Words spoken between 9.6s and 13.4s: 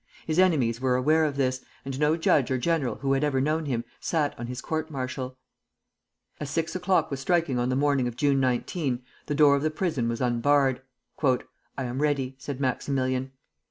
the prison was unbarred. "I am ready," said Maximilian.